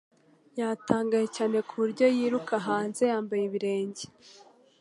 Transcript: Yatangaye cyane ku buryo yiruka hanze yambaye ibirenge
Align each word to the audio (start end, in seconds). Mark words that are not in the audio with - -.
Yatangaye 0.59 1.27
cyane 1.35 1.57
ku 1.67 1.73
buryo 1.81 2.05
yiruka 2.15 2.55
hanze 2.67 3.01
yambaye 3.11 3.43
ibirenge 3.45 4.05